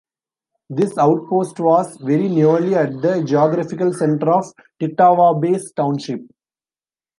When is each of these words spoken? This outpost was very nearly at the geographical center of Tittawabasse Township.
This 0.71 0.97
outpost 0.97 1.59
was 1.59 1.95
very 1.97 2.27
nearly 2.27 2.73
at 2.73 3.03
the 3.03 3.23
geographical 3.23 3.93
center 3.93 4.31
of 4.33 4.51
Tittawabasse 4.81 5.75
Township. 5.75 6.21